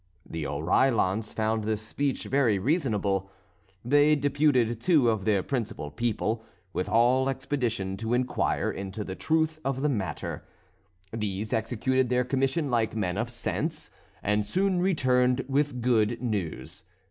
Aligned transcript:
The 0.27 0.47
Oreillons 0.47 1.31
found 1.31 1.63
this 1.63 1.83
speech 1.83 2.23
very 2.23 2.57
reasonable. 2.57 3.29
They 3.85 4.15
deputed 4.15 4.81
two 4.81 5.11
of 5.11 5.25
their 5.25 5.43
principal 5.43 5.91
people 5.91 6.43
with 6.73 6.89
all 6.89 7.29
expedition 7.29 7.97
to 7.97 8.15
inquire 8.15 8.71
into 8.71 9.03
the 9.03 9.13
truth 9.13 9.59
of 9.63 9.83
the 9.83 9.89
matter; 9.89 10.43
these 11.13 11.53
executed 11.53 12.09
their 12.09 12.23
commission 12.23 12.71
like 12.71 12.95
men 12.95 13.15
of 13.15 13.29
sense, 13.29 13.91
and 14.23 14.43
soon 14.43 14.79
returned 14.81 15.45
with 15.47 15.81
good 15.83 16.19
news. 16.19 16.81